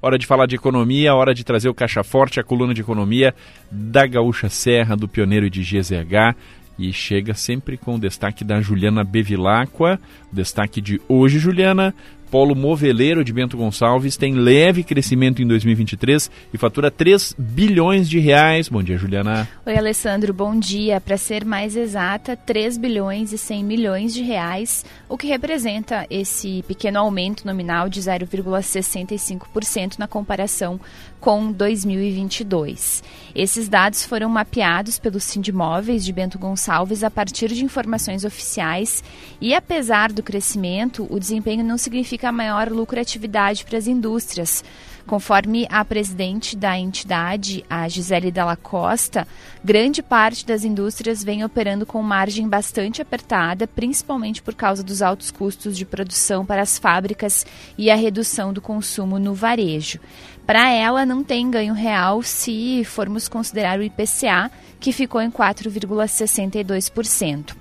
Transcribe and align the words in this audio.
Hora 0.00 0.16
de 0.16 0.28
falar 0.28 0.46
de 0.46 0.54
economia, 0.54 1.12
hora 1.12 1.34
de 1.34 1.42
trazer 1.42 1.68
o 1.68 1.74
Caixa 1.74 2.04
Forte, 2.04 2.38
a 2.38 2.44
coluna 2.44 2.72
de 2.72 2.80
economia 2.80 3.34
da 3.68 4.06
Gaúcha 4.06 4.48
Serra, 4.48 4.96
do 4.96 5.08
Pioneiro 5.08 5.44
e 5.46 5.50
de 5.50 5.60
GZH. 5.60 6.36
E 6.78 6.92
chega 6.92 7.34
sempre 7.34 7.76
com 7.76 7.96
o 7.96 7.98
destaque 7.98 8.44
da 8.44 8.60
Juliana 8.60 9.02
Bevilacqua. 9.02 9.98
Destaque 10.32 10.80
de 10.80 11.00
hoje, 11.08 11.40
Juliana, 11.40 11.92
Polo 12.30 12.54
Moveleiro 12.54 13.24
de 13.24 13.32
Bento 13.32 13.56
Gonçalves 13.56 14.16
tem 14.16 14.34
leve 14.34 14.84
crescimento 14.84 15.40
em 15.40 15.46
2023 15.46 16.30
e 16.52 16.58
fatura 16.58 16.90
3 16.90 17.34
bilhões 17.38 18.08
de 18.08 18.18
reais. 18.18 18.68
Bom 18.68 18.82
dia, 18.82 18.98
Juliana. 18.98 19.48
Oi, 19.64 19.76
Alessandro, 19.76 20.34
bom 20.34 20.58
dia. 20.58 21.00
Para 21.00 21.16
ser 21.16 21.44
mais 21.44 21.74
exata, 21.74 22.36
3 22.36 22.76
bilhões 22.76 23.32
e 23.32 23.38
100 23.38 23.64
milhões 23.64 24.12
de 24.12 24.22
reais, 24.22 24.84
o 25.08 25.16
que 25.16 25.26
representa 25.26 26.06
esse 26.10 26.62
pequeno 26.68 26.98
aumento 26.98 27.46
nominal 27.46 27.88
de 27.88 28.00
0,65% 28.00 29.98
na 29.98 30.06
comparação 30.06 30.78
com 31.18 31.50
2022. 31.50 33.02
Esses 33.34 33.68
dados 33.68 34.04
foram 34.04 34.28
mapeados 34.28 34.98
pelo 34.98 35.18
Sindimóveis 35.18 36.04
de 36.04 36.12
Bento 36.12 36.38
Gonçalves 36.38 37.02
a 37.02 37.10
partir 37.10 37.48
de 37.48 37.64
informações 37.64 38.24
oficiais 38.24 39.02
e, 39.40 39.54
apesar 39.54 40.12
do 40.12 40.22
crescimento, 40.22 41.06
o 41.10 41.18
desempenho 41.18 41.64
não 41.64 41.78
significa 41.78 42.17
significa 42.18 42.32
maior 42.32 42.68
lucratividade 42.68 43.64
para 43.64 43.78
as 43.78 43.86
indústrias. 43.86 44.64
Conforme 45.06 45.68
a 45.70 45.84
presidente 45.84 46.56
da 46.56 46.76
entidade, 46.76 47.64
a 47.70 47.88
Gisele 47.88 48.30
Dalla 48.30 48.56
Costa, 48.56 49.26
grande 49.64 50.02
parte 50.02 50.44
das 50.44 50.64
indústrias 50.64 51.24
vem 51.24 51.42
operando 51.42 51.86
com 51.86 52.02
margem 52.02 52.46
bastante 52.46 53.00
apertada, 53.00 53.66
principalmente 53.66 54.42
por 54.42 54.54
causa 54.54 54.82
dos 54.82 55.00
altos 55.00 55.30
custos 55.30 55.78
de 55.78 55.86
produção 55.86 56.44
para 56.44 56.60
as 56.60 56.78
fábricas 56.78 57.46
e 57.78 57.90
a 57.90 57.94
redução 57.94 58.52
do 58.52 58.60
consumo 58.60 59.18
no 59.18 59.32
varejo. 59.32 59.98
Para 60.46 60.70
ela, 60.70 61.06
não 61.06 61.24
tem 61.24 61.50
ganho 61.50 61.72
real 61.72 62.22
se 62.22 62.84
formos 62.84 63.28
considerar 63.28 63.78
o 63.78 63.82
IPCA, 63.82 64.50
que 64.78 64.92
ficou 64.92 65.22
em 65.22 65.30
4,62%. 65.30 67.57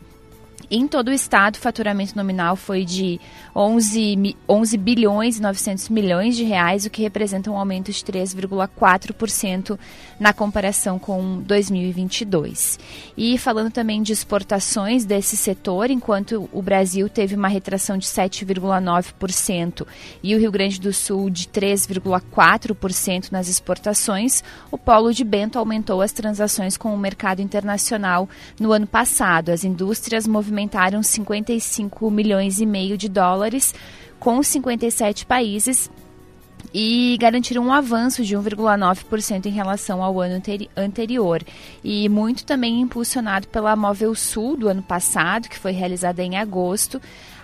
Em 0.69 0.85
todo 0.85 1.07
o 1.07 1.13
estado, 1.13 1.55
o 1.55 1.59
faturamento 1.59 2.13
nominal 2.13 2.57
foi 2.57 2.83
de 2.83 3.21
11, 3.55 4.35
11 4.49 4.77
bilhões 4.77 5.37
e 5.37 5.41
900 5.41 5.87
milhões 5.87 6.35
de 6.35 6.43
reais, 6.43 6.85
o 6.85 6.89
que 6.89 7.01
representa 7.01 7.49
um 7.49 7.57
aumento 7.57 7.89
de 7.89 8.03
3,4% 8.03 9.79
na 10.19 10.33
comparação 10.33 10.99
com 10.99 11.41
2022. 11.41 12.77
E 13.15 13.37
falando 13.37 13.71
também 13.71 14.01
de 14.01 14.11
exportações 14.11 15.05
desse 15.05 15.37
setor, 15.37 15.89
enquanto 15.89 16.49
o 16.51 16.61
Brasil 16.61 17.07
teve 17.07 17.33
uma 17.33 17.47
retração 17.47 17.97
de 17.97 18.05
7,9% 18.05 19.87
e 20.21 20.35
o 20.35 20.39
Rio 20.39 20.51
Grande 20.51 20.81
do 20.81 20.91
Sul 20.91 21.29
de 21.29 21.47
3,4% 21.47 23.31
nas 23.31 23.47
exportações, 23.47 24.43
o 24.69 24.77
polo 24.77 25.13
de 25.13 25.23
Bento 25.23 25.57
aumentou 25.57 26.01
as 26.01 26.11
transações 26.11 26.75
com 26.75 26.93
o 26.93 26.97
mercado 26.97 27.41
internacional 27.41 28.27
no 28.59 28.73
ano 28.73 28.85
passado. 28.85 29.49
As 29.49 29.63
indústrias 29.63 30.27
movimentaram 30.27 30.56
movimentaram 30.57 31.03
55 31.03 32.09
milhões 32.09 32.59
e 32.59 32.65
meio 32.65 32.97
de 32.97 33.07
dólares 33.07 33.75
com 34.19 34.41
57 34.41 35.23
países 35.27 35.91
e 36.73 37.15
garantiram 37.19 37.63
um 37.63 37.71
avanço 37.71 38.23
de 38.23 38.35
1,9% 38.35 39.45
em 39.45 39.51
relação 39.51 40.01
ao 40.01 40.19
ano 40.19 40.41
anterior. 40.75 41.43
E 41.83 42.09
muito 42.09 42.43
também 42.43 42.81
impulsionado 42.81 43.47
pela 43.47 43.75
Móvel 43.75 44.15
Sul 44.15 44.57
do 44.57 44.67
ano 44.67 44.81
passado, 44.81 45.47
que 45.47 45.59
foi 45.59 45.71
realizada 45.71 46.23
em 46.23 46.37
agosto, 46.37 46.99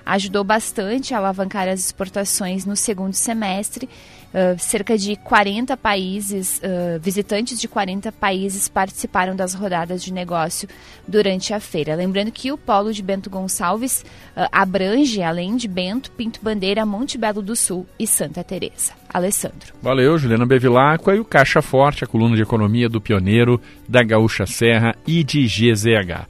ajudou 0.06 0.44
bastante 0.44 1.14
a 1.14 1.18
alavancar 1.18 1.68
as 1.68 1.80
exportações 1.80 2.66
no 2.66 2.76
segundo 2.76 3.14
semestre. 3.14 3.90
Uh, 4.34 4.58
cerca 4.58 4.98
de 4.98 5.16
40 5.16 5.78
países, 5.78 6.60
uh, 6.64 7.00
visitantes 7.00 7.60
de 7.60 7.68
40 7.68 8.12
países 8.12 8.68
participaram 8.68 9.36
das 9.36 9.54
rodadas 9.54 10.04
de 10.04 10.12
negócio 10.12 10.68
durante 11.08 11.54
a 11.54 11.60
feira. 11.60 11.94
Lembrando 11.94 12.32
que 12.32 12.52
o 12.52 12.58
polo 12.58 12.92
de 12.92 13.04
Bento 13.04 13.30
Gonçalves 13.30 14.04
uh, 14.36 14.48
abrange, 14.52 15.22
além 15.22 15.56
de 15.56 15.68
Bento, 15.68 16.10
Pinto 16.12 16.40
Bandeira, 16.42 16.84
Monte 16.84 17.16
Belo 17.16 17.44
do 17.44 17.56
Sul 17.56 17.86
e 18.00 18.08
Santa 18.08 18.44
Teresa. 18.44 18.94
Alessandro. 19.14 19.76
Valeu, 19.80 20.18
Juliana 20.18 20.48
Bevilacqua 20.48 21.16
e 21.16 21.20
o 21.20 21.26
Caixa 21.26 21.62
Forte, 21.62 22.04
a 22.04 22.08
coluna 22.08 22.36
de 22.36 22.42
economia 22.42 22.90
do 22.90 23.00
pioneiro 23.00 23.62
da 23.88 24.02
Gaúcha 24.02 24.48
Serra 24.48 24.96
e 25.06 25.24
de 25.24 25.46
GZH. 25.46 26.28